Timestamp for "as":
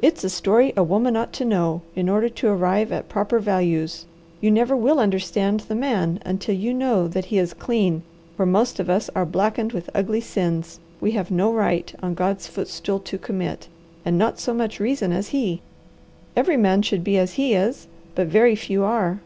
15.12-15.30, 17.18-17.32